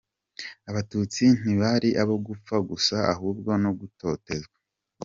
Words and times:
Abatutsi 0.69 1.23
ntibari 1.39 1.89
abo 2.01 2.15
gupfa 2.27 2.55
gusa, 2.69 2.95
ahubwo 3.13 3.49
no 3.63 3.71
gutotezwa». 3.79 4.57